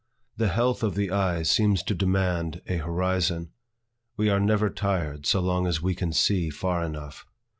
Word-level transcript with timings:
The 0.35 0.47
health 0.47 0.81
of 0.81 0.95
the 0.95 1.11
eye 1.11 1.43
seems 1.43 1.83
to 1.83 1.93
demand 1.93 2.63
a 2.65 2.77
horizon. 2.77 3.51
We 4.17 4.31
are 4.31 4.39
never 4.39 4.71
tired, 4.71 5.27
so 5.27 5.41
long 5.41 5.67
as 5.67 5.83
we 5.83 5.93
can 5.93 6.11
see 6.11 6.49
far 6.49 6.83
enough. 6.83 7.23